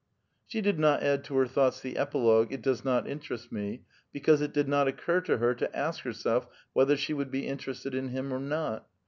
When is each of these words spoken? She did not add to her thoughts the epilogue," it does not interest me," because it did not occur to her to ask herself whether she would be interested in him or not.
She 0.47 0.61
did 0.61 0.79
not 0.79 1.03
add 1.03 1.23
to 1.25 1.35
her 1.37 1.45
thoughts 1.45 1.79
the 1.79 1.95
epilogue," 1.95 2.51
it 2.51 2.63
does 2.63 2.83
not 2.83 3.07
interest 3.07 3.51
me," 3.51 3.83
because 4.11 4.41
it 4.41 4.51
did 4.51 4.67
not 4.67 4.87
occur 4.87 5.21
to 5.21 5.37
her 5.37 5.53
to 5.53 5.77
ask 5.77 5.99
herself 6.03 6.47
whether 6.73 6.97
she 6.97 7.13
would 7.13 7.29
be 7.29 7.45
interested 7.45 7.93
in 7.93 8.07
him 8.09 8.33
or 8.33 8.39
not. 8.39 8.87